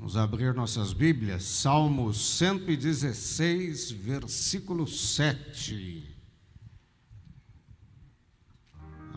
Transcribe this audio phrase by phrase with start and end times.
[0.00, 6.16] Vamos abrir nossas Bíblias, Salmo 116, versículo 7.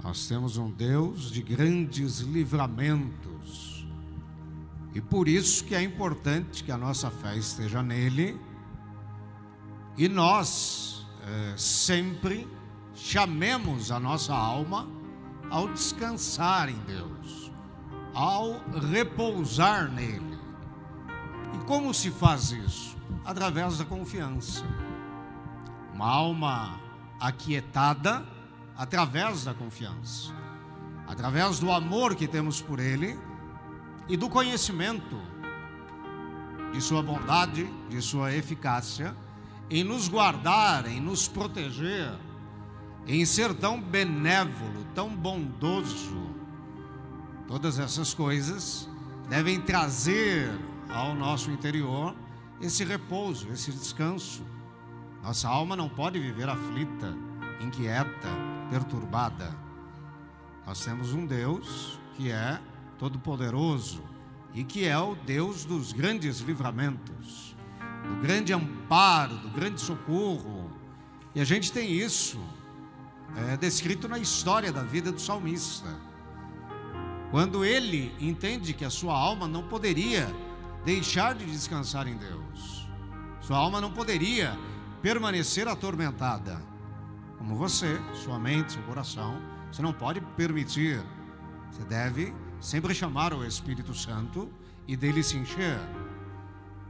[0.04, 3.88] Nós temos um Deus de grandes livramentos.
[4.94, 8.38] E por isso que é importante que a nossa fé esteja nele
[9.98, 12.46] e nós é, sempre
[12.94, 14.86] chamemos a nossa alma
[15.50, 17.54] ao descansar em Deus,
[18.14, 18.60] ao
[18.92, 20.33] repousar nele.
[21.54, 22.98] E como se faz isso?
[23.24, 24.64] Através da confiança.
[25.94, 26.80] Uma alma
[27.20, 28.26] aquietada
[28.76, 30.34] através da confiança,
[31.08, 33.18] através do amor que temos por Ele
[34.10, 35.18] e do conhecimento
[36.72, 39.16] de Sua bondade, de Sua eficácia,
[39.70, 42.12] em nos guardar, em nos proteger,
[43.08, 46.34] em ser tão benévolo, tão bondoso.
[47.48, 48.90] Todas essas coisas
[49.30, 50.52] devem trazer
[50.94, 52.16] ao nosso interior
[52.62, 54.44] esse repouso, esse descanso.
[55.22, 57.18] Nossa alma não pode viver aflita,
[57.60, 58.30] inquieta,
[58.70, 59.56] perturbada.
[60.66, 62.60] Nós temos um Deus que é
[62.98, 64.04] todo-poderoso
[64.54, 67.56] e que é o Deus dos grandes livramentos,
[68.08, 70.72] do grande amparo, do grande socorro.
[71.34, 72.40] E a gente tem isso
[73.36, 75.90] é, descrito na história da vida do salmista.
[77.32, 80.28] Quando ele entende que a sua alma não poderia
[80.86, 82.88] deixar de descansar em Deus,
[83.42, 84.58] sua alma não poderia
[85.02, 86.62] permanecer atormentada,
[87.38, 91.04] como você, sua mente, seu coração, você não pode permitir,
[91.72, 94.50] você deve sempre chamar o Espírito Santo
[94.88, 95.80] e dele se encher.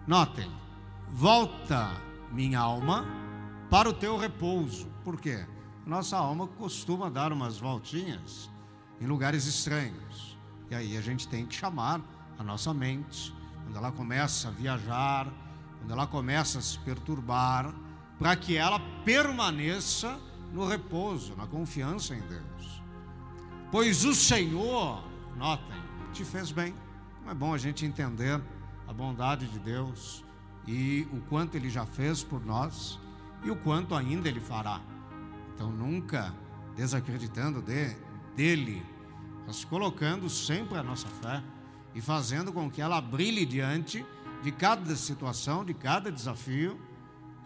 [0.06, 0.52] Notem,
[1.10, 1.90] volta
[2.32, 3.06] minha alma
[3.70, 4.88] para o teu repouso.
[5.04, 5.46] Por quê?
[5.86, 8.50] Nossa alma costuma dar umas voltinhas
[9.02, 10.38] em lugares estranhos.
[10.70, 12.02] E aí a gente tem que chamar
[12.38, 15.28] a nossa mente, quando ela começa a viajar,
[15.80, 17.74] quando ela começa a se perturbar,
[18.20, 20.20] para que ela permaneça
[20.52, 22.82] no repouso, na confiança em Deus.
[23.72, 25.04] Pois o Senhor,
[25.36, 25.82] notem,
[26.14, 26.76] te fez bem.
[27.28, 28.42] É bom a gente entender
[28.88, 30.24] a bondade de Deus
[30.68, 33.00] e o quanto Ele já fez por nós
[33.44, 34.80] e o quanto ainda Ele fará.
[35.56, 36.34] Então, nunca
[36.76, 37.96] desacreditando de,
[38.36, 38.86] dele,
[39.46, 41.44] mas colocando sempre a nossa fé
[41.94, 44.06] e fazendo com que ela brilhe diante
[44.42, 46.80] de cada situação, de cada desafio,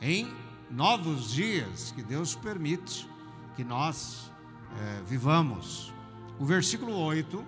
[0.02, 0.34] em
[0.70, 3.10] novos dias que Deus permite
[3.56, 4.32] que nós
[4.80, 5.94] é, vivamos.
[6.40, 7.44] O versículo 8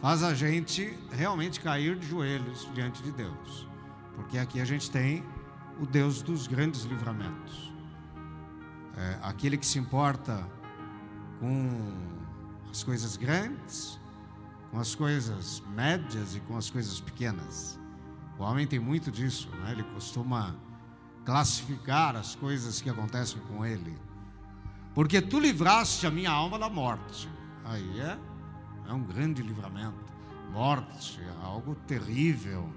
[0.00, 3.66] faz a gente realmente cair de joelhos diante de Deus,
[4.14, 5.24] porque aqui a gente tem
[5.80, 7.72] o Deus dos grandes livramentos,
[8.96, 10.44] é, aquele que se importa
[11.40, 11.92] com
[12.70, 13.98] as coisas grandes,
[14.70, 17.78] com as coisas médias e com as coisas pequenas.
[18.38, 19.72] O homem tem muito disso, né?
[19.72, 20.54] ele costuma
[21.24, 23.98] classificar as coisas que acontecem com ele.
[24.94, 27.28] Porque tu livraste a minha alma da morte.
[27.64, 28.18] Aí é,
[28.88, 30.12] é um grande livramento.
[30.52, 32.72] Morte é algo terrível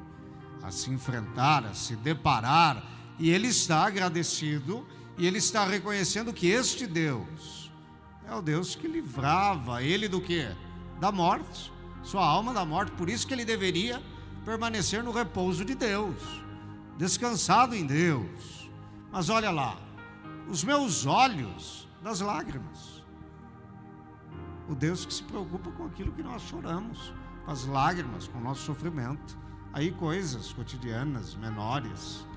[0.62, 2.84] a se enfrentar, a se deparar.
[3.18, 4.86] E ele está agradecido
[5.18, 7.72] e ele está reconhecendo que este Deus
[8.28, 10.48] é o Deus que livrava ele do que?
[11.00, 11.72] Da morte,
[12.04, 12.92] sua alma da morte.
[12.94, 14.02] Por isso que ele deveria
[14.46, 16.42] permanecer no repouso de Deus
[17.02, 18.70] descansado em Deus.
[19.12, 19.76] Mas olha lá,
[20.48, 23.04] os meus olhos das lágrimas.
[24.70, 27.12] O Deus que se preocupa com aquilo que nós choramos,
[27.44, 29.36] com as lágrimas, com o nosso sofrimento.
[29.74, 32.28] Aí coisas cotidianas, menores,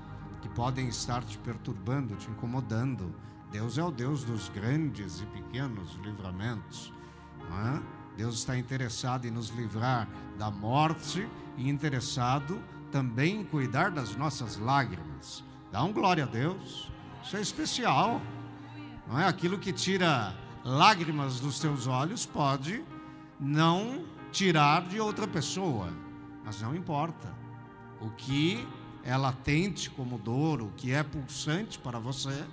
[0.41, 3.13] que podem estar te perturbando, te incomodando.
[3.51, 6.91] Deus é o Deus dos grandes e pequenos livramentos.
[7.37, 7.83] Não é?
[8.15, 11.27] Deus está interessado em nos livrar da morte
[11.57, 12.61] e interessado
[12.91, 15.43] também cuidar das nossas lágrimas.
[15.71, 16.89] Dá um glória a Deus.
[17.23, 18.21] Isso é especial.
[19.07, 20.33] Não é aquilo que tira
[20.63, 22.83] lágrimas dos teus olhos pode
[23.39, 25.89] não tirar de outra pessoa,
[26.43, 27.33] mas não importa.
[28.01, 28.67] O que
[29.03, 32.45] é latente como dor, o que é pulsante para você,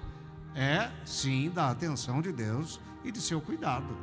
[0.54, 3.96] é sim da atenção de Deus e de seu cuidado.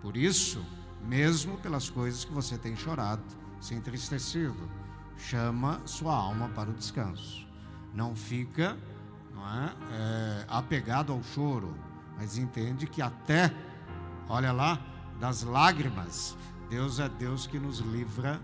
[0.00, 0.64] Por isso,
[1.04, 3.22] mesmo pelas coisas que você tem chorado,
[3.60, 4.68] se entristecido,
[5.16, 7.46] chama sua alma para o descanso.
[7.94, 8.76] Não fica
[9.34, 11.74] não é, é, apegado ao choro,
[12.16, 13.52] mas entende que até,
[14.28, 14.80] olha lá,
[15.18, 16.36] das lágrimas,
[16.68, 18.40] Deus é Deus que nos livra,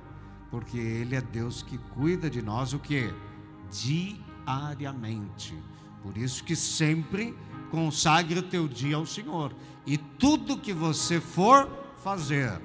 [0.51, 3.13] porque Ele é Deus que cuida de nós o que?
[4.47, 5.55] Diariamente.
[6.03, 7.37] Por isso que sempre
[7.71, 9.53] consagre o teu dia ao Senhor.
[9.87, 11.69] E tudo que você for
[12.03, 12.61] fazer,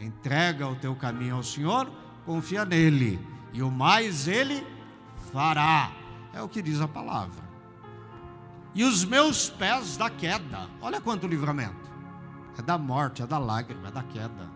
[0.00, 1.90] entrega o teu caminho ao Senhor
[2.28, 3.18] confia nele,
[3.54, 4.62] e o mais ele
[5.32, 5.90] fará.
[6.34, 7.42] É o que diz a palavra.
[8.74, 10.68] E os meus pés da queda.
[10.82, 11.88] Olha quanto livramento.
[12.58, 14.50] É da morte, é da lágrima, é da queda.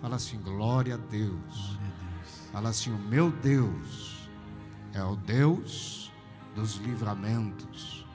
[0.00, 1.78] Fala assim: glória a Deus.
[2.52, 4.30] Fala assim: o meu Deus
[4.94, 6.12] é o Deus
[6.54, 8.06] dos livramentos.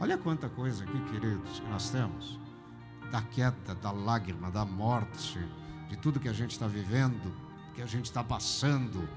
[0.00, 2.40] Olha quanta coisa aqui, queridos, que nós temos.
[3.10, 5.38] Da queda, da lágrima, da morte,
[5.88, 7.32] de tudo que a gente está vivendo,
[7.74, 9.08] que a gente está passando.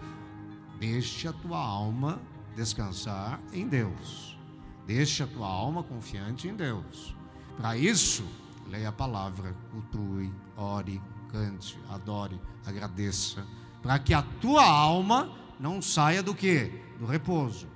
[0.79, 2.19] Deixe a tua alma
[2.55, 4.37] descansar em Deus.
[4.85, 7.15] Deixe a tua alma confiante em Deus.
[7.57, 8.23] Para isso,
[8.67, 11.01] leia a palavra, cultue, ore,
[11.31, 13.45] cante, adore, agradeça,
[13.81, 16.71] para que a tua alma não saia do que?
[16.99, 17.67] Do repouso.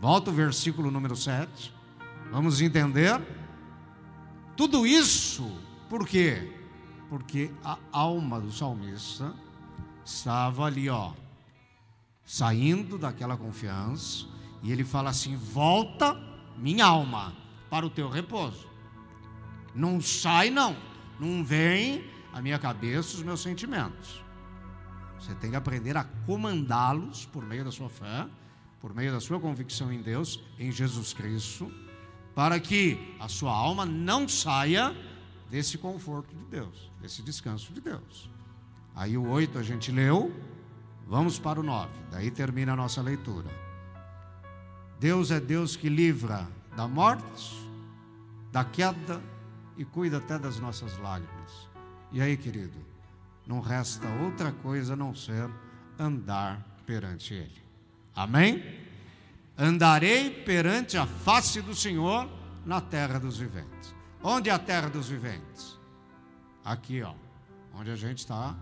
[0.00, 1.72] Volta o versículo número 7.
[2.30, 3.20] Vamos entender?
[4.56, 5.50] Tudo isso,
[5.88, 6.52] por quê?
[7.08, 9.34] Porque a alma do salmista
[10.04, 11.12] estava ali, ó,
[12.24, 14.26] saindo daquela confiança,
[14.62, 16.16] e ele fala assim: Volta,
[16.56, 17.34] minha alma,
[17.68, 18.68] para o teu repouso.
[19.74, 20.76] Não sai, não.
[21.18, 24.22] Não vem a minha cabeça os meus sentimentos.
[25.18, 28.28] Você tem que aprender a comandá-los por meio da sua fé,
[28.80, 31.72] por meio da sua convicção em Deus, em Jesus Cristo,
[32.34, 34.94] para que a sua alma não saia
[35.50, 38.28] desse conforto de Deus, desse descanso de Deus.
[38.94, 40.34] Aí o 8 a gente leu,
[41.06, 43.50] vamos para o 9, daí termina a nossa leitura.
[44.98, 47.68] Deus é Deus que livra da morte,
[48.50, 49.22] da queda
[49.76, 51.68] e cuida até das nossas lágrimas.
[52.12, 52.78] E aí, querido,
[53.46, 55.50] não resta outra coisa a não ser
[55.98, 57.62] andar perante Ele.
[58.14, 58.83] Amém?
[59.56, 62.28] Andarei perante a face do Senhor
[62.66, 63.94] na terra dos viventes.
[64.22, 65.78] Onde é a terra dos viventes?
[66.64, 67.14] Aqui, ó,
[67.72, 68.56] onde a gente está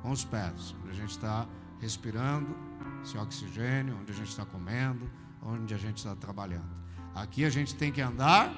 [0.00, 1.46] com os pés, onde a gente está
[1.80, 2.56] respirando
[3.04, 5.08] esse oxigênio, onde a gente está comendo,
[5.42, 6.70] onde a gente está trabalhando.
[7.14, 8.52] Aqui a gente tem que andar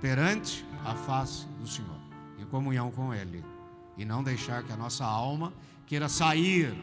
[0.00, 2.00] perante a face do Senhor,
[2.38, 3.44] em comunhão com Ele,
[3.96, 5.52] e não deixar que a nossa alma
[5.86, 6.74] queira sair,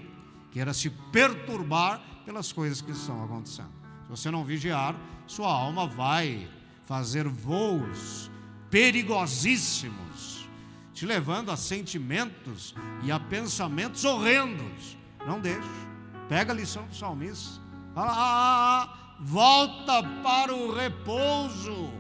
[0.51, 3.82] queira se perturbar pelas coisas que estão acontecendo.
[4.03, 4.95] Se você não vigiar,
[5.25, 6.47] sua alma vai
[6.85, 8.29] fazer voos
[8.69, 10.49] perigosíssimos,
[10.93, 14.97] te levando a sentimentos e a pensamentos horrendos.
[15.25, 15.69] Não deixe.
[16.27, 17.61] Pega a lição do salmista.
[17.93, 21.91] Fala, ah, ah, ah, volta para o repouso.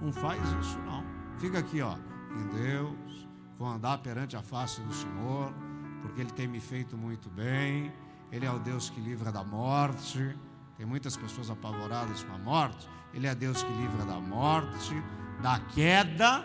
[0.00, 1.04] Não faz isso, não.
[1.38, 1.96] Fica aqui, ó,
[2.34, 3.28] em Deus.
[3.58, 5.52] Vou andar perante a face do Senhor,
[6.00, 7.92] porque Ele tem me feito muito bem.
[8.30, 10.34] Ele é o Deus que livra da morte.
[10.82, 12.88] Tem muitas pessoas apavoradas com a morte.
[13.14, 15.00] Ele é Deus que livra da morte,
[15.40, 16.44] da queda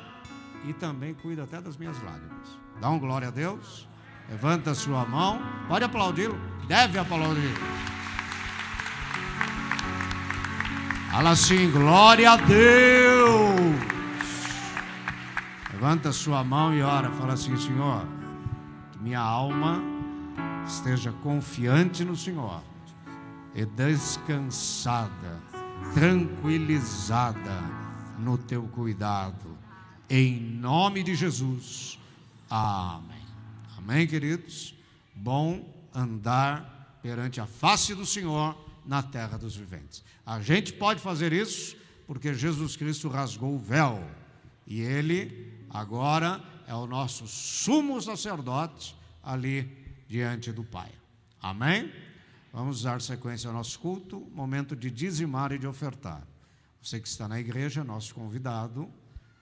[0.63, 2.47] e também cuida até das minhas lágrimas.
[2.79, 3.89] Dá um glória a Deus.
[4.29, 5.41] Levanta a sua mão.
[5.67, 6.39] Pode aplaudi-lo.
[6.67, 7.51] Deve aplaudir.
[11.09, 13.55] Fala assim, glória a Deus.
[15.73, 17.09] Levanta a sua mão e ora.
[17.09, 18.05] Fala assim, Senhor,
[18.91, 19.81] que minha alma
[20.63, 22.61] esteja confiante no Senhor
[23.55, 25.41] e descansada,
[25.93, 27.61] tranquilizada
[28.19, 29.57] no teu cuidado.
[30.09, 31.99] Em nome de Jesus.
[32.49, 33.25] Amém.
[33.77, 34.75] Amém, queridos?
[35.13, 38.55] Bom andar perante a face do Senhor
[38.85, 40.03] na terra dos viventes.
[40.25, 44.01] A gente pode fazer isso porque Jesus Cristo rasgou o véu
[44.65, 49.69] e ele agora é o nosso sumo sacerdote ali
[50.07, 50.91] diante do Pai.
[51.41, 51.91] Amém?
[52.51, 56.25] Vamos dar sequência ao nosso culto, momento de dizimar e de ofertar.
[56.81, 58.89] Você que está na igreja, nosso convidado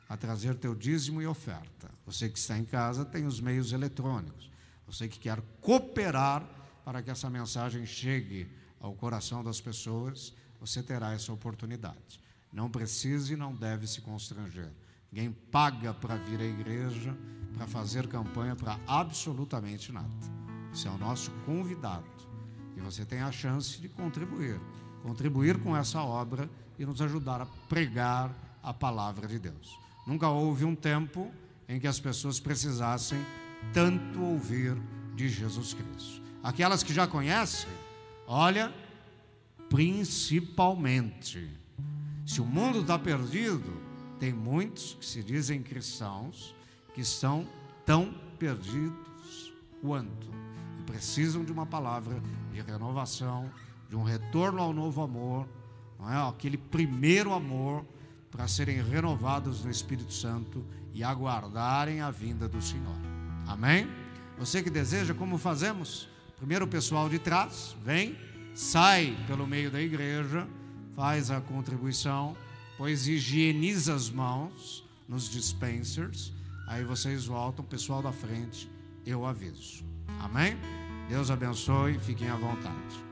[0.08, 1.90] a trazer teu dízimo e oferta.
[2.06, 4.52] Você que está em casa tem os meios eletrônicos.
[4.88, 6.48] Você que quer cooperar
[6.84, 8.48] para que essa mensagem chegue
[8.80, 12.20] ao coração das pessoas, você terá essa oportunidade.
[12.54, 14.72] Não precisa e não deve se constranger.
[15.12, 17.18] Ninguém paga para vir à igreja,
[17.56, 20.08] para fazer campanha para absolutamente nada.
[20.72, 22.35] Você é o nosso convidado.
[22.76, 24.60] E você tem a chance de contribuir.
[25.04, 29.78] Contribuir com essa obra e nos ajudar a pregar a palavra de Deus.
[30.06, 31.32] Nunca houve um tempo
[31.68, 33.20] em que as pessoas precisassem
[33.74, 34.76] tanto ouvir
[35.16, 36.22] de Jesus Cristo.
[36.44, 37.70] Aquelas que já conhecem,
[38.28, 38.74] Olha,
[39.70, 41.48] principalmente,
[42.26, 43.80] se o mundo está perdido,
[44.20, 46.56] tem muitos que se dizem cristãos
[46.94, 47.48] que estão
[47.86, 50.28] tão perdidos quanto
[50.86, 53.50] precisam de uma palavra de renovação,
[53.90, 55.48] de um retorno ao novo amor,
[56.00, 56.30] não é?
[56.30, 57.86] Aquele primeiro amor
[58.32, 62.96] para serem renovados no Espírito Santo e aguardarem a vinda do Senhor.
[63.48, 63.88] Amém?
[64.38, 66.10] Você que deseja, como fazemos?
[66.38, 68.18] Primeiro o pessoal de trás vem,
[68.54, 70.48] sai pelo meio da igreja,
[70.94, 72.36] faz a contribuição,
[72.78, 76.34] pois higieniza as mãos nos dispensers.
[76.68, 78.70] Aí vocês voltam, pessoal da frente,
[79.06, 79.86] eu aviso.
[80.20, 80.58] Amém?
[81.08, 83.06] Deus abençoe, fiquem à vontade.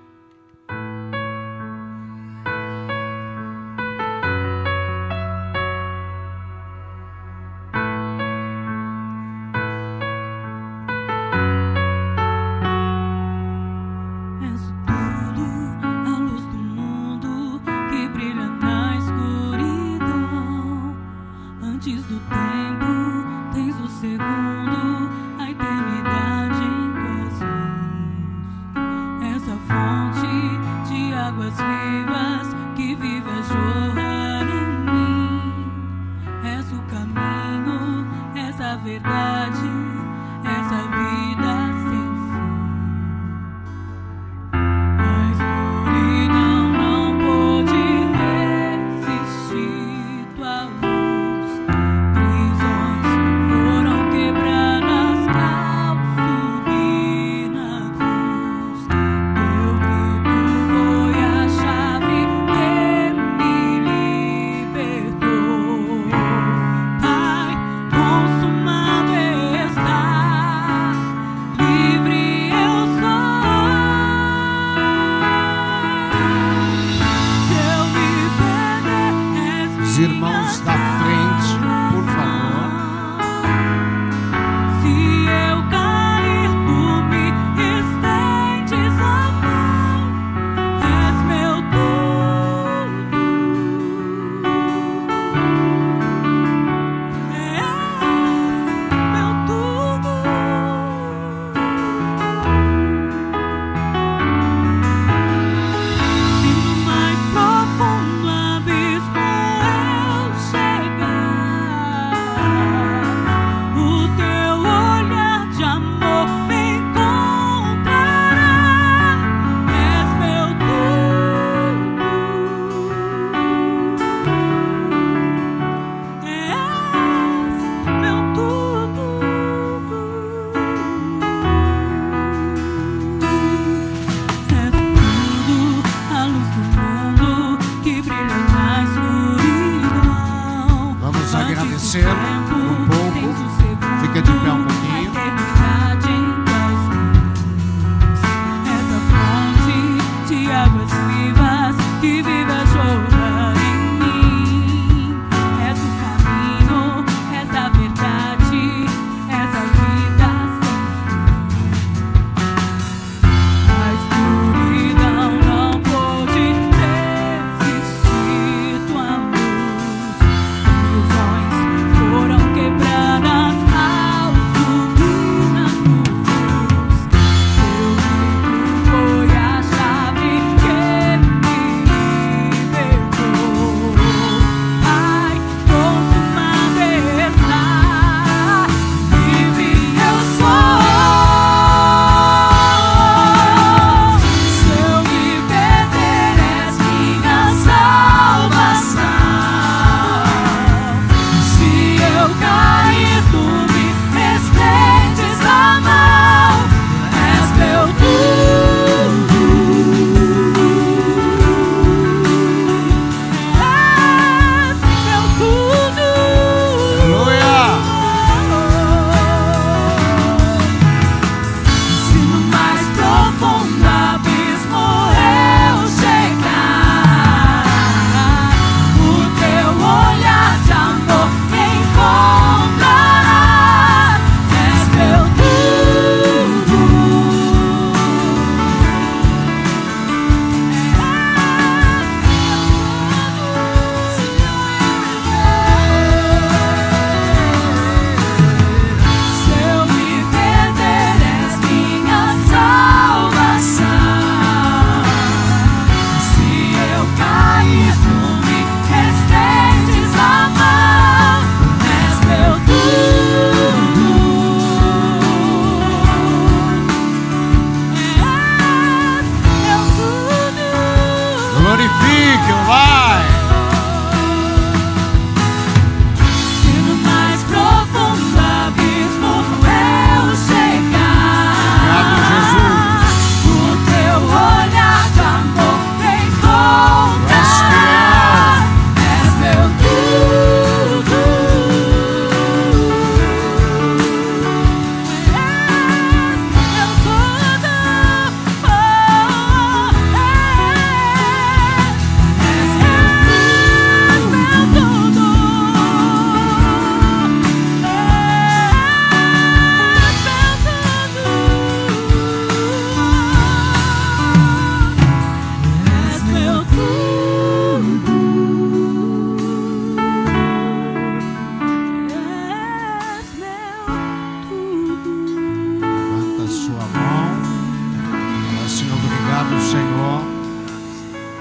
[329.43, 330.21] Obrigado, Senhor,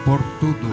[0.05, 0.69] por tudo.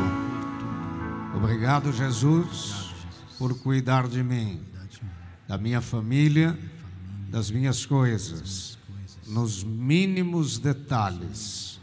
[1.37, 2.91] Obrigado, Jesus,
[3.37, 4.59] por cuidar de mim,
[5.47, 6.57] da minha família,
[7.29, 8.79] das minhas coisas,
[9.27, 11.79] nos mínimos detalhes.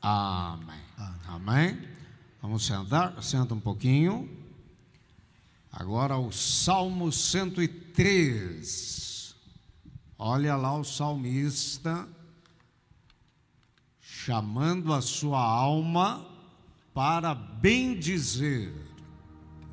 [0.00, 0.78] Amém.
[1.26, 1.76] Amém.
[2.40, 4.30] Vamos sentar, senta um pouquinho.
[5.72, 9.34] Agora o Salmo 103.
[10.16, 12.06] Olha lá o salmista
[14.24, 16.24] chamando a sua alma
[16.94, 18.72] para bendizer.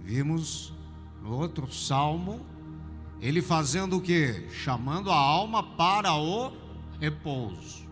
[0.01, 0.73] Vimos
[1.21, 2.43] no outro salmo
[3.21, 4.49] ele fazendo o que?
[4.49, 6.51] Chamando a alma para o
[6.99, 7.85] repouso,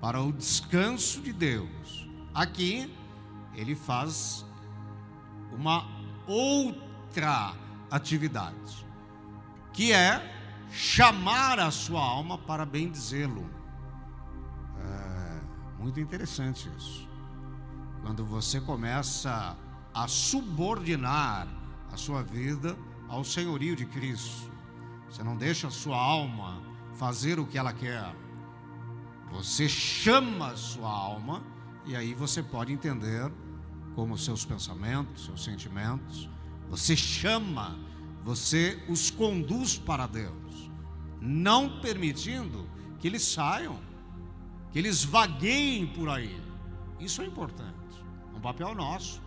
[0.00, 2.08] para o descanso de Deus.
[2.34, 2.92] Aqui
[3.54, 4.44] ele faz
[5.52, 5.86] uma
[6.26, 7.54] outra
[7.90, 8.84] atividade,
[9.72, 13.55] que é chamar a sua alma para bendizê-lo.
[15.78, 17.08] Muito interessante isso.
[18.02, 19.56] Quando você começa
[19.92, 21.48] a subordinar
[21.90, 22.76] a sua vida
[23.08, 24.50] ao senhorio de Cristo.
[25.08, 26.62] Você não deixa a sua alma
[26.94, 28.14] fazer o que ela quer.
[29.30, 31.42] Você chama a sua alma
[31.84, 33.32] e aí você pode entender
[33.94, 36.28] como seus pensamentos, seus sentimentos,
[36.68, 37.78] você chama,
[38.22, 40.70] você os conduz para Deus,
[41.20, 43.78] não permitindo que eles saiam
[44.72, 46.40] que eles vagueiem por aí.
[46.98, 49.22] Isso é importante, é um papel nosso.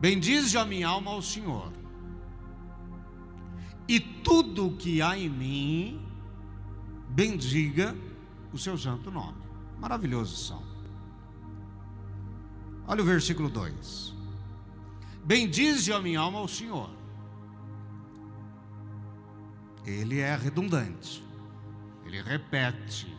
[0.00, 1.72] Bendize a minha alma ao Senhor,
[3.88, 6.06] e tudo que há em mim,
[7.08, 7.96] bendiga
[8.52, 9.42] o seu santo nome.
[9.78, 10.62] Maravilhoso são.
[12.86, 14.14] Olha o versículo 2:
[15.24, 16.90] Bendize a minha alma ao Senhor.
[19.84, 21.22] Ele é redundante,
[22.06, 23.11] ele repete,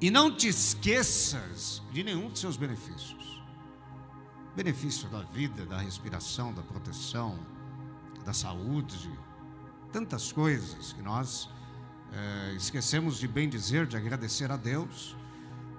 [0.00, 3.42] e não te esqueças de nenhum de seus benefícios.
[4.56, 7.38] Benefício da vida, da respiração, da proteção,
[8.24, 9.10] da saúde,
[9.92, 11.48] tantas coisas que nós
[12.12, 15.16] é, esquecemos de bem dizer, de agradecer a Deus,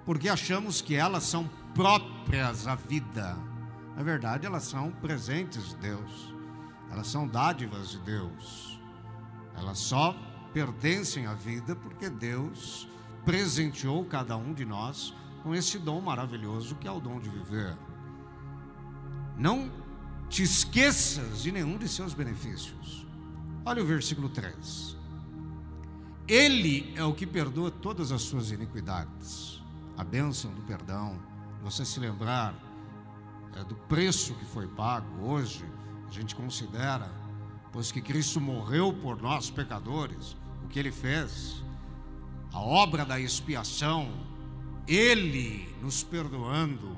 [0.04, 3.36] porque achamos que elas são próprias à vida.
[3.96, 6.34] Na verdade, elas são presentes de Deus,
[6.90, 8.78] elas são dádivas de Deus,
[9.56, 10.14] elas só
[10.52, 12.88] pertencem à vida porque Deus
[13.26, 15.12] presenteou cada um de nós
[15.42, 17.76] com esse dom maravilhoso que é o dom de viver.
[19.36, 19.70] Não
[20.28, 23.04] te esqueças de nenhum de seus benefícios.
[23.64, 24.96] Olha o versículo 3.
[26.28, 29.60] Ele é o que perdoa todas as suas iniquidades.
[29.96, 31.18] A bênção do perdão,
[31.62, 32.54] você se lembrar
[33.54, 35.64] é, do preço que foi pago hoje,
[36.06, 37.10] a gente considera,
[37.72, 41.64] pois que Cristo morreu por nós pecadores, o que ele fez,
[42.52, 44.08] a obra da expiação,
[44.86, 46.96] Ele nos perdoando,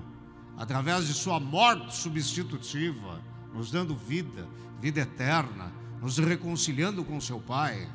[0.56, 3.20] através de Sua morte substitutiva,
[3.52, 4.48] nos dando vida,
[4.80, 7.88] vida eterna, nos reconciliando com Seu Pai.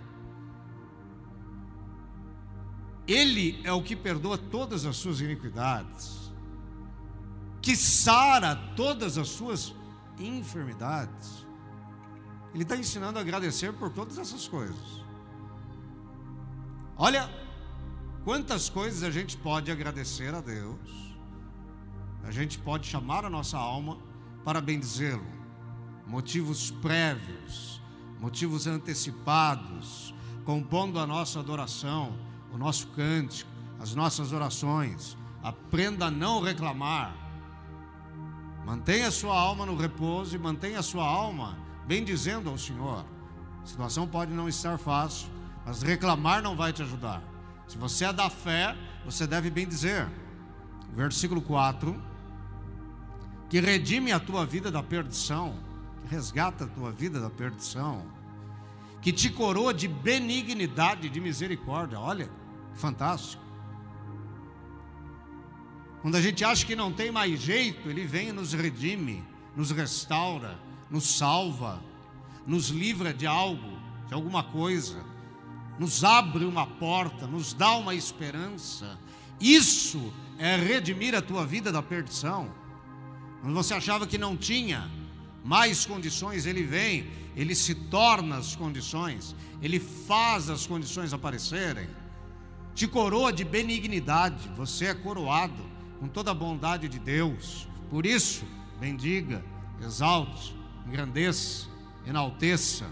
[3.08, 6.32] Ele é o que perdoa todas as suas iniquidades,
[7.62, 9.74] que sara todas as suas
[10.18, 11.46] enfermidades.
[12.54, 15.04] Ele está ensinando a agradecer por todas essas coisas.
[16.96, 17.30] Olha,
[18.24, 20.80] Quantas coisas a gente pode agradecer a Deus,
[22.24, 23.98] a gente pode chamar a nossa alma
[24.46, 25.26] para bendizê-lo,
[26.08, 27.82] motivos prévios,
[28.22, 32.18] motivos antecipados, compondo a nossa adoração,
[32.54, 35.18] o nosso cântico, as nossas orações.
[35.44, 37.14] Aprenda a não reclamar.
[38.66, 43.06] Mantenha a sua alma no repouso e mantenha a sua alma bendizendo ao Senhor.
[43.62, 45.28] A situação pode não estar fácil,
[45.66, 47.33] mas reclamar não vai te ajudar.
[47.68, 50.08] Se você é da fé, você deve bem dizer.
[50.96, 52.00] Versículo 4:
[53.50, 55.58] Que redime a tua vida da perdição,
[56.02, 58.06] que resgata a tua vida da perdição,
[59.02, 62.00] que te coroa de benignidade, de misericórdia.
[62.00, 62.30] Olha,
[62.74, 63.42] fantástico.
[66.02, 69.24] Quando a gente acha que não tem mais jeito, Ele vem e nos redime,
[69.56, 70.60] nos restaura,
[70.92, 71.82] nos salva,
[72.46, 75.13] nos livra de algo, de alguma coisa
[75.80, 78.98] nos abre uma porta, nos dá uma esperança.
[79.40, 82.50] Isso é redimir a tua vida da perdição.
[83.42, 84.90] Quando você achava que não tinha
[85.44, 91.90] mais condições, ele vem, ele se torna as condições, ele faz as condições aparecerem.
[92.74, 95.64] Te coroa de benignidade, você é coroado
[96.00, 97.68] com toda a bondade de Deus.
[97.90, 98.46] Por isso,
[98.80, 99.44] bendiga,
[99.82, 100.56] exalte,
[100.88, 101.68] engrandeça,
[102.06, 102.86] enalteça,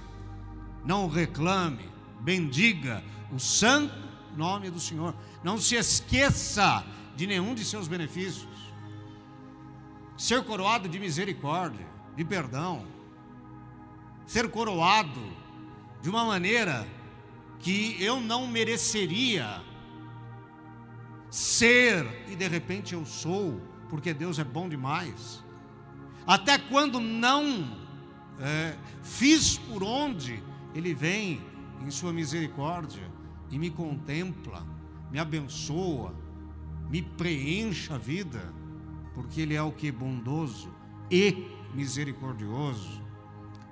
[0.86, 1.90] não reclame,
[2.22, 3.94] bendiga o santo
[4.36, 5.14] nome do Senhor.
[5.44, 8.50] Não se esqueça de nenhum de seus benefícios.
[10.18, 12.86] Ser coroado de misericórdia, de perdão.
[14.26, 15.22] Ser coroado
[16.02, 16.88] de uma maneira
[17.60, 19.62] que eu não mereceria
[21.30, 25.44] ser e de repente eu sou, porque Deus é bom demais.
[26.26, 27.78] Até quando não
[28.40, 31.42] é, fiz por onde, Ele vem
[31.86, 33.10] em Sua misericórdia
[33.50, 34.66] e me contempla,
[35.12, 36.14] me abençoa,
[36.90, 38.54] me preenche a vida,
[39.14, 39.92] porque Ele é o que?
[39.92, 40.70] Bondoso
[41.10, 43.02] e misericordioso.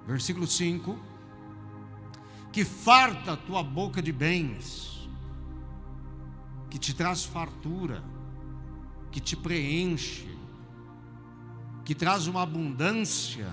[0.05, 0.97] Versículo 5:
[2.51, 5.09] Que farta a tua boca de bens,
[6.69, 8.03] que te traz fartura,
[9.11, 10.27] que te preenche,
[11.85, 13.51] que traz uma abundância,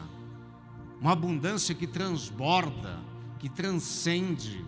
[1.00, 2.98] uma abundância que transborda,
[3.38, 4.64] que transcende,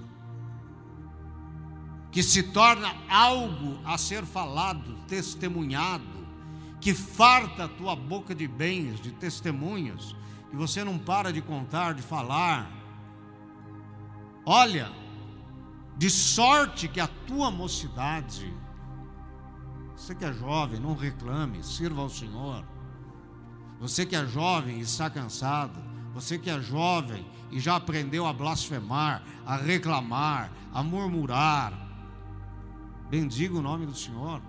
[2.11, 6.26] que se torna algo a ser falado, testemunhado,
[6.81, 10.16] que farta a tua boca de bens, de testemunhos,
[10.50, 12.70] que você não para de contar, de falar.
[14.44, 14.90] Olha,
[15.96, 18.54] de sorte que a tua mocidade,
[19.96, 22.64] você que é jovem, não reclame, sirva ao Senhor.
[23.81, 25.78] Você que é jovem e está cansado,
[26.20, 31.72] você que é jovem e já aprendeu a blasfemar, a reclamar, a murmurar,
[33.09, 34.42] bendiga o nome do Senhor,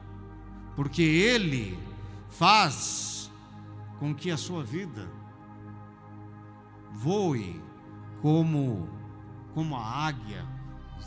[0.75, 1.77] porque Ele
[2.27, 3.31] faz
[3.99, 5.07] com que a sua vida
[6.91, 7.61] voe
[8.19, 8.89] como,
[9.53, 10.43] como a águia,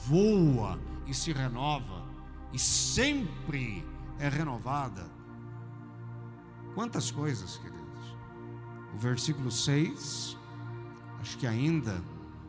[0.07, 2.07] voa e se renova,
[2.53, 3.85] e sempre
[4.21, 5.11] é renovada.
[6.75, 7.83] Quantas coisas, queridos.
[8.95, 10.37] O versículo 6,
[11.23, 12.03] acho que ainda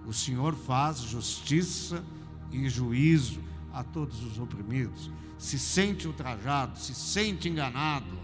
[0.05, 2.03] o Senhor faz justiça
[2.51, 3.39] e juízo
[3.71, 5.11] a todos os oprimidos.
[5.37, 8.17] Se sente ultrajado, se sente enganado,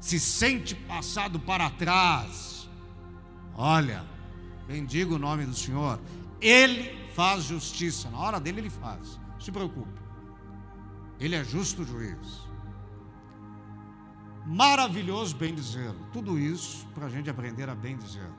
[0.00, 2.68] se sente passado para trás.
[3.54, 4.04] Olha,
[4.66, 6.00] bendiga o nome do Senhor.
[6.40, 9.18] Ele faz justiça, na hora dele ele faz.
[9.32, 10.00] Não se preocupe.
[11.20, 12.48] Ele é justo juiz.
[14.44, 15.94] Maravilhoso bem dizer.
[16.12, 18.30] Tudo isso para a gente aprender a bem dizer.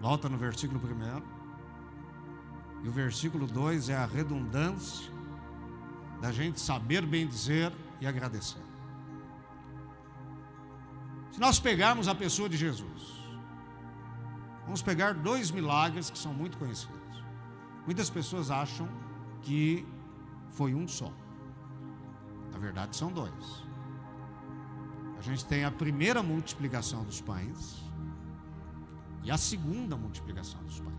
[0.00, 1.22] Volta no versículo primeiro.
[2.82, 5.10] E o versículo 2 é a redundância
[6.20, 8.62] da gente saber bem dizer e agradecer.
[11.32, 13.24] Se nós pegarmos a pessoa de Jesus,
[14.64, 16.98] vamos pegar dois milagres que são muito conhecidos.
[17.84, 18.88] Muitas pessoas acham
[19.42, 19.86] que
[20.50, 21.12] foi um só.
[22.52, 23.64] Na verdade, são dois.
[25.18, 27.87] A gente tem a primeira multiplicação dos pães
[29.24, 30.94] e a segunda multiplicação dos pães.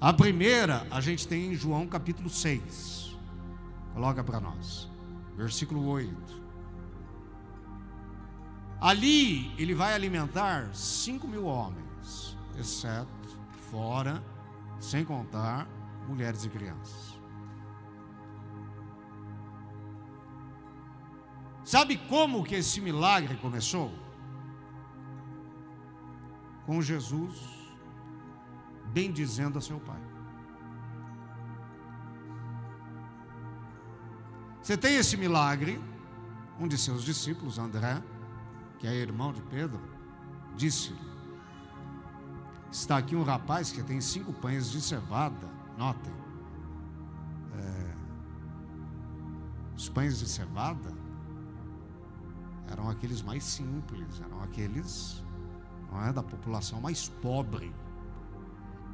[0.00, 3.16] A primeira a gente tem em João capítulo 6.
[3.94, 4.90] Coloca para nós,
[5.36, 6.42] versículo 8.
[8.80, 13.08] Ali ele vai alimentar cinco mil homens, exceto,
[13.70, 14.22] fora,
[14.78, 15.66] sem contar
[16.06, 17.18] mulheres e crianças.
[21.64, 23.90] Sabe como que esse milagre começou?
[26.66, 27.64] Com Jesus
[28.92, 30.00] bendizendo a seu pai.
[34.62, 35.80] Você tem esse milagre,
[36.58, 38.02] um de seus discípulos, André,
[38.78, 39.80] que é irmão de Pedro,
[40.56, 40.98] disse-lhe:
[42.70, 46.12] Está aqui um rapaz que tem cinco pães de cevada, notem.
[47.58, 47.94] É,
[49.76, 50.92] os pães de cevada
[52.70, 55.23] eram aqueles mais simples, eram aqueles
[55.94, 57.72] não é, da população mais pobre.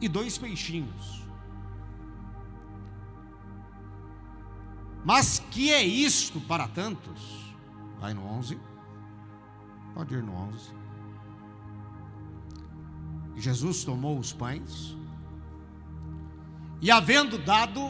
[0.00, 1.24] E dois peixinhos.
[5.04, 7.54] Mas que é isto para tantos?
[7.98, 8.60] Vai no 11.
[9.94, 10.74] Pode ir no 11.
[13.36, 14.96] Jesus tomou os pães
[16.82, 17.80] e havendo dado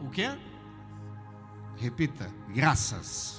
[0.00, 0.38] o quê?
[1.76, 3.38] Repita, graças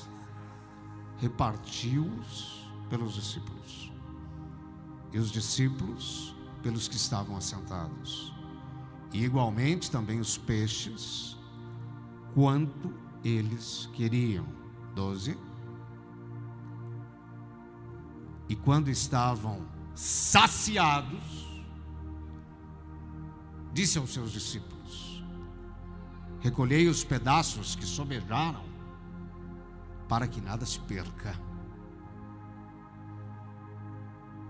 [1.20, 3.89] repartiu-os pelos discípulos.
[5.12, 8.34] E os discípulos pelos que estavam assentados.
[9.12, 11.38] E igualmente também os peixes,
[12.34, 12.94] quanto
[13.24, 14.46] eles queriam.
[14.94, 15.38] 12.
[18.48, 21.64] E quando estavam saciados,
[23.72, 25.24] disse aos seus discípulos:
[26.40, 28.64] Recolhei os pedaços que sobejaram
[30.08, 31.49] para que nada se perca.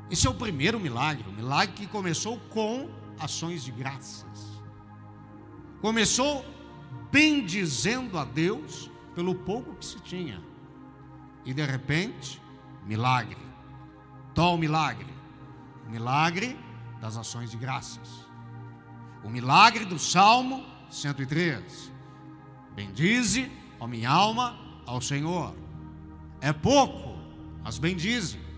[0.09, 4.59] Esse é o primeiro milagre, o milagre que começou com ações de graças.
[5.81, 6.43] Começou
[7.11, 10.41] bendizendo a Deus pelo pouco que se tinha.
[11.45, 12.41] E de repente,
[12.85, 13.37] milagre.
[14.33, 15.07] Tal milagre.
[15.87, 16.57] Milagre
[16.99, 18.27] das ações de graças.
[19.23, 21.91] O milagre do Salmo 103.
[22.75, 25.53] Bendize, ó minha alma, ao Senhor.
[26.41, 27.17] É pouco,
[27.63, 28.48] mas bendize.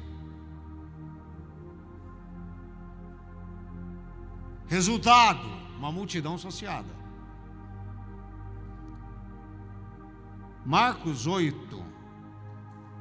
[4.72, 5.46] Resultado:
[5.78, 6.96] uma multidão associada.
[10.66, 11.84] Marcos 8,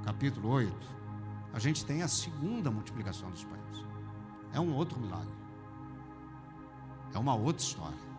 [0.03, 0.75] capítulo 8,
[1.53, 3.87] a gente tem a segunda multiplicação dos pães.
[4.53, 5.33] É um outro milagre.
[7.15, 8.11] É uma outra história.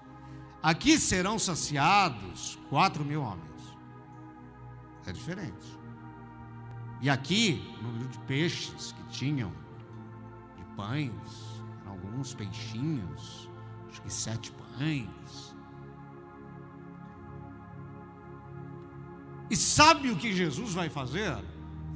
[0.64, 3.62] Aqui serão saciados quatro mil homens.
[5.06, 5.78] É diferente.
[7.02, 9.52] E aqui, o número de peixes que tinham,
[10.56, 11.51] de pães,
[12.12, 13.50] alguns peixinhos,
[13.90, 15.56] acho que sete pães.
[19.50, 21.38] E sabe o que Jesus vai fazer?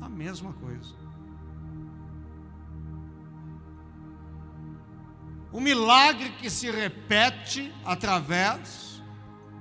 [0.02, 0.96] A mesma coisa.
[5.52, 9.02] O milagre que se repete através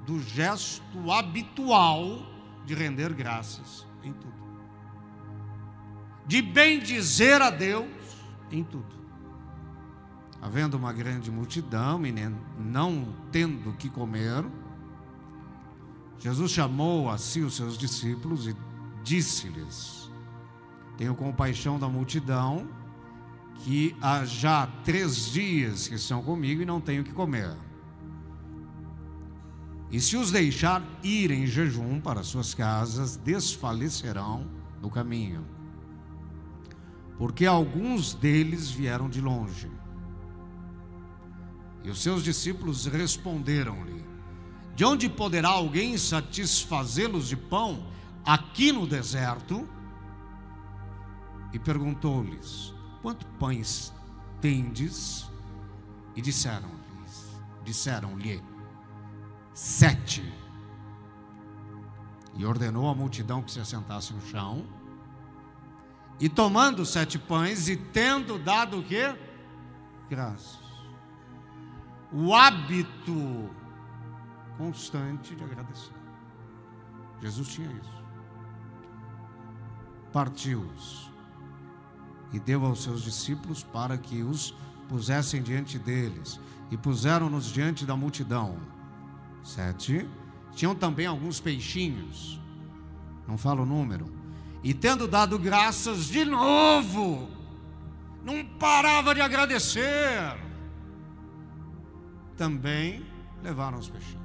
[0.06, 2.26] do gesto habitual
[2.64, 4.34] de render graças em tudo.
[6.26, 7.88] De bem dizer a Deus
[8.50, 9.03] em tudo.
[10.44, 12.12] Havendo uma grande multidão e
[12.59, 14.44] não tendo que comer,
[16.18, 18.54] Jesus chamou a si os seus discípulos e
[19.02, 20.12] disse-lhes:
[20.98, 22.68] Tenho compaixão da multidão
[23.61, 27.57] que há já três dias que estão comigo e não tenho que comer.
[29.90, 34.46] E se os deixar ir em jejum para suas casas, desfalecerão
[34.83, 35.42] no caminho,
[37.16, 39.70] porque alguns deles vieram de longe.
[41.84, 44.02] E os seus discípulos responderam-lhe:
[44.74, 47.86] De onde poderá alguém satisfazê-los de pão
[48.24, 49.68] aqui no deserto?
[51.52, 53.92] E perguntou-lhes: quanto pães
[54.40, 55.30] tendes?
[56.16, 57.04] E disseram-lhe,
[57.64, 58.42] disseram-lhe,
[59.52, 60.32] sete.
[62.36, 64.64] E ordenou à multidão que se assentasse no chão.
[66.18, 69.14] E tomando sete pães e tendo dado o quê?
[70.08, 70.63] Graças.
[72.14, 73.50] O hábito
[74.57, 75.92] constante de agradecer.
[77.20, 78.05] Jesus tinha isso.
[80.12, 81.11] Partiu-os
[82.33, 84.55] e deu aos seus discípulos para que os
[84.88, 86.38] pusessem diante deles.
[86.70, 88.59] E puseram-nos diante da multidão.
[89.42, 90.09] Sete.
[90.53, 92.40] Tinham também alguns peixinhos.
[93.27, 94.07] Não falo o número.
[94.62, 97.29] E tendo dado graças de novo,
[98.24, 100.43] não parava de agradecer.
[102.36, 103.04] Também
[103.42, 104.24] levaram os peixinhos.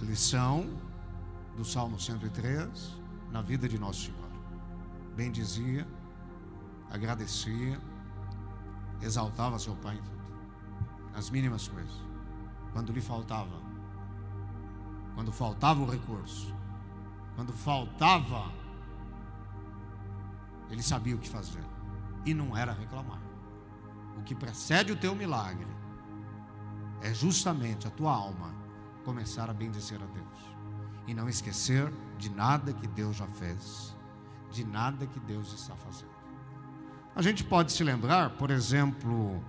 [0.00, 0.68] A lição
[1.56, 3.00] do Salmo 103
[3.30, 4.26] na vida de Nosso Senhor
[5.16, 5.88] bendizia,
[6.90, 7.80] agradecia,
[9.00, 12.04] exaltava seu pai em tudo, nas mínimas coisas.
[12.72, 13.62] Quando lhe faltava,
[15.14, 16.54] quando faltava o recurso,
[17.34, 18.52] quando faltava,
[20.70, 21.64] ele sabia o que fazer
[22.26, 23.25] e não era reclamar.
[24.16, 25.66] O que precede o teu milagre
[27.02, 28.54] é justamente a tua alma
[29.04, 30.56] começar a bendizer a Deus
[31.06, 33.96] e não esquecer de nada que Deus já fez
[34.56, 36.16] de nada que Deus está fazendo.
[37.14, 39.42] A gente pode se lembrar, por exemplo,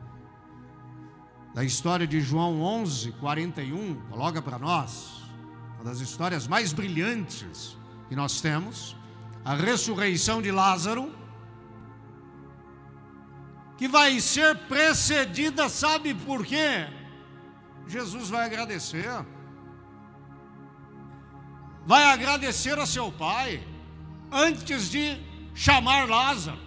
[1.53, 5.23] da história de João 11, 41, coloca para nós,
[5.75, 7.77] uma das histórias mais brilhantes
[8.09, 8.95] que nós temos,
[9.43, 11.13] a ressurreição de Lázaro,
[13.77, 16.87] que vai ser precedida, sabe por quê?
[17.87, 19.09] Jesus vai agradecer.
[21.85, 23.65] Vai agradecer a seu pai
[24.31, 25.17] antes de
[25.53, 26.59] chamar Lázaro,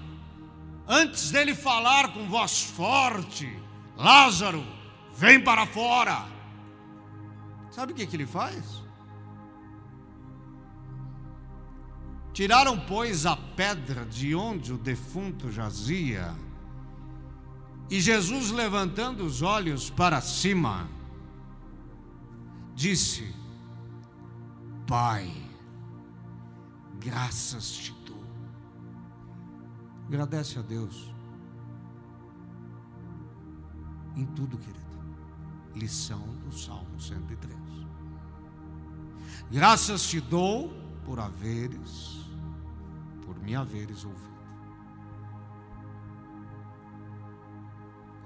[0.88, 3.60] antes dele falar com voz forte:
[3.96, 4.64] Lázaro,
[5.14, 6.26] vem para fora.
[7.70, 8.80] Sabe o que, que ele faz?
[12.32, 16.34] Tiraram, pois, a pedra de onde o defunto jazia,
[17.90, 20.88] e Jesus, levantando os olhos para cima,
[22.72, 23.34] disse:
[24.86, 25.30] Pai,
[27.00, 28.22] graças te dou.
[30.06, 31.12] Agradece a Deus.
[34.16, 34.80] Em tudo, querido.
[35.74, 37.58] Lição do Salmo 103.
[39.50, 40.72] Graças te dou
[41.04, 42.24] por haveres,
[43.24, 44.39] por me haveres ouvido.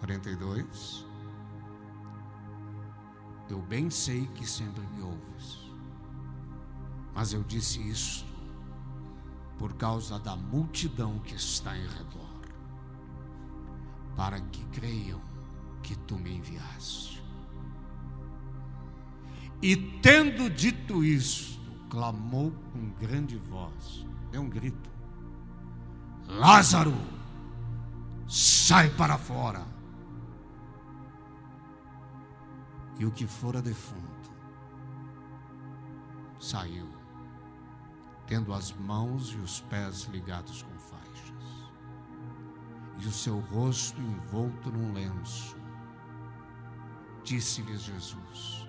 [0.05, 1.07] 42.
[3.49, 5.71] Eu bem sei que sempre me ouves
[7.14, 8.27] Mas eu disse isto
[9.59, 12.29] por causa da multidão que está em redor,
[14.17, 15.21] para que creiam
[15.81, 17.23] que tu me enviaste.
[19.62, 24.90] E tendo dito isto, clamou com grande voz, deu um grito:
[26.27, 26.95] Lázaro,
[28.27, 29.73] sai para fora.
[32.98, 34.33] E o que fora defunto
[36.38, 36.88] saiu,
[38.26, 41.70] tendo as mãos e os pés ligados com faixas,
[42.98, 45.57] e o seu rosto envolto num lenço.
[47.24, 48.68] Disse-lhes Jesus: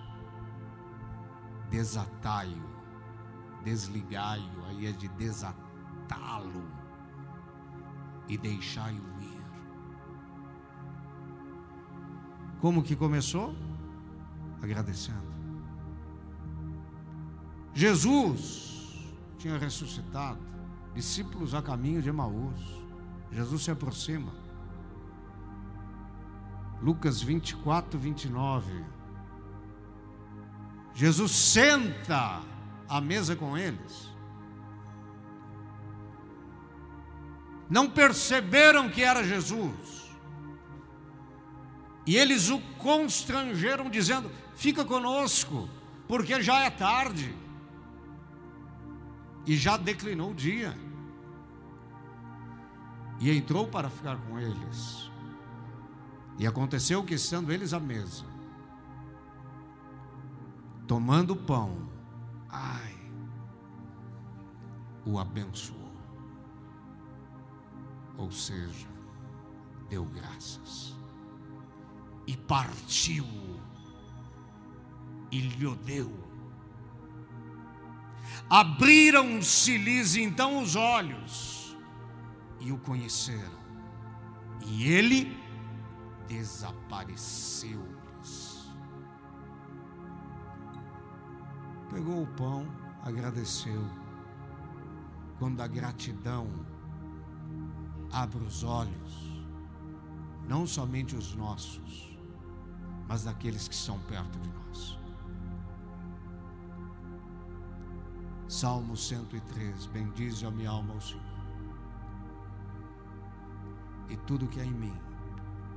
[1.70, 6.66] Desatai-o, desligai-o, aí é de desatá-lo
[8.28, 9.46] e deixai-o ir.
[12.60, 13.54] Como que começou?
[14.66, 15.36] Agradecendo.
[17.72, 20.40] Jesus tinha ressuscitado,
[20.96, 22.82] discípulos a caminho de Emaús.
[23.32, 24.34] Jesus se aproxima.
[26.82, 28.84] Lucas 24, 29.
[30.96, 32.42] Jesus senta
[32.90, 34.10] à mesa com eles.
[37.70, 40.10] Não perceberam que era Jesus.
[42.08, 45.70] E eles o constrangeram, dizendo: Fica conosco,
[46.08, 47.36] porque já é tarde.
[49.46, 50.76] E já declinou o dia.
[53.20, 55.12] E entrou para ficar com eles.
[56.40, 58.26] E aconteceu que, estando eles à mesa,
[60.88, 61.90] tomando o pão,
[62.50, 62.96] ai,
[65.06, 65.86] o abençoou.
[68.18, 68.88] Ou seja,
[69.90, 70.96] deu graças
[72.28, 73.26] e partiu
[75.36, 76.12] e lhe deu.
[78.50, 81.78] Abriram-se-lhes então os olhos
[82.62, 83.60] e o conheceram,
[84.66, 85.38] e ele
[86.28, 88.70] desapareceu-lhes.
[91.90, 92.66] Pegou o pão,
[93.04, 93.84] agradeceu.
[95.38, 96.50] Quando a gratidão
[98.12, 99.44] abre os olhos,
[100.48, 102.18] não somente os nossos,
[103.08, 105.05] mas daqueles que estão perto de nós.
[108.48, 111.24] Salmo 103: Bendize a minha alma ao Senhor,
[114.10, 114.94] e tudo que é em mim,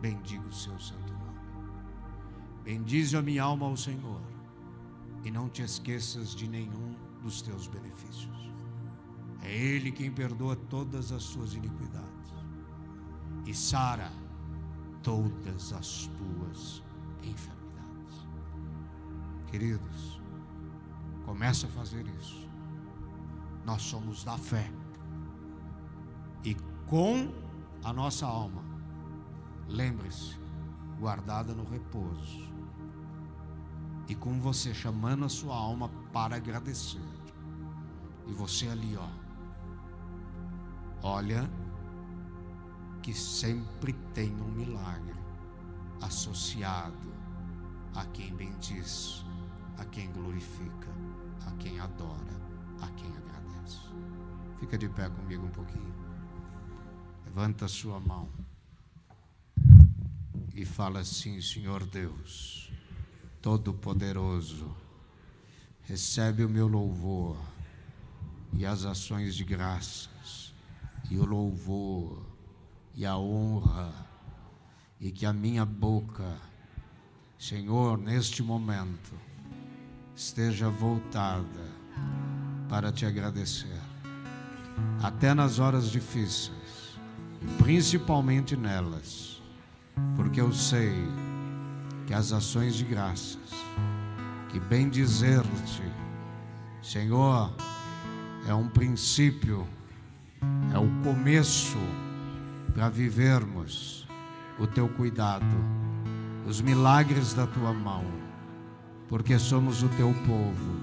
[0.03, 1.41] bendiga o seu santo nome.
[2.63, 4.21] Bendize a minha alma ao Senhor,
[5.25, 8.53] e não te esqueças de nenhum dos teus benefícios.
[9.43, 12.35] É Ele quem perdoa todas as suas iniquidades
[13.47, 14.13] e sara
[15.03, 16.83] todas as tuas
[17.23, 18.29] enfermidades.
[19.47, 20.21] Queridos,
[21.25, 22.47] comece a fazer isso.
[23.69, 24.73] Nós somos da fé.
[26.43, 26.55] E
[26.87, 27.31] com
[27.85, 28.65] a nossa alma,
[29.69, 30.41] lembre-se,
[30.99, 32.51] guardada no repouso.
[34.09, 37.03] E com você chamando a sua alma para agradecer.
[38.27, 39.07] E você ali, ó.
[41.03, 41.47] Olha
[43.03, 45.21] que sempre tem um milagre
[46.01, 47.13] associado
[47.95, 49.27] a quem bendiz,
[49.77, 50.89] a quem glorifica,
[51.47, 52.41] a quem adora,
[52.81, 53.48] a quem agradece.
[54.61, 55.95] Fica de pé comigo um pouquinho.
[57.25, 58.29] Levanta a sua mão
[60.55, 62.73] e fala assim: Senhor Deus,
[63.41, 64.75] Todo-Poderoso,
[65.83, 67.37] recebe o meu louvor
[68.53, 70.53] e as ações de graças
[71.11, 72.27] e o louvor
[72.95, 73.95] e a honra,
[75.01, 76.37] e que a minha boca,
[77.39, 79.15] Senhor, neste momento,
[80.17, 81.79] esteja voltada
[82.69, 83.81] para te agradecer,
[85.03, 86.99] até nas horas difíceis,
[87.57, 89.43] principalmente nelas,
[90.15, 90.93] porque eu sei
[92.07, 93.39] que as ações de graças,
[94.51, 95.83] que bem dizer-te,
[96.83, 97.53] Senhor,
[98.47, 99.67] é um princípio,
[100.73, 101.79] é o começo
[102.75, 104.07] para vivermos
[104.59, 105.45] o teu cuidado,
[106.47, 108.05] os milagres da tua mão,
[109.09, 110.78] porque somos o teu povo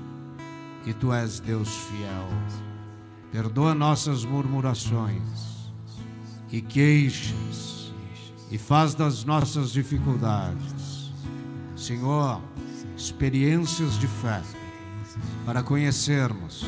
[0.85, 2.27] e tu és Deus fiel.
[3.31, 5.71] Perdoa nossas murmurações
[6.51, 7.93] e queixas
[8.51, 11.11] e faz das nossas dificuldades,
[11.75, 12.41] Senhor,
[12.95, 14.41] experiências de fé
[15.45, 16.65] para conhecermos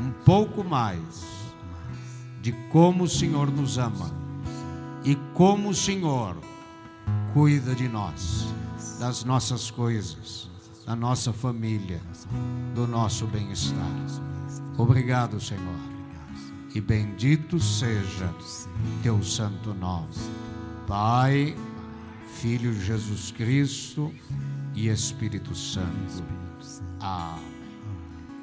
[0.00, 1.24] um pouco mais
[2.42, 4.10] de como o Senhor nos ama
[5.04, 6.36] e como o Senhor
[7.32, 8.46] cuida de nós,
[8.98, 10.50] das nossas coisas,
[10.86, 12.00] da nossa família,
[12.74, 13.90] do nosso bem-estar.
[14.78, 15.80] Obrigado, Senhor.
[16.72, 18.32] E bendito seja
[19.02, 20.14] teu santo nome.
[20.86, 21.56] Pai,
[22.34, 24.14] Filho Jesus Cristo
[24.74, 26.22] e Espírito Santo.
[27.00, 27.55] Amém.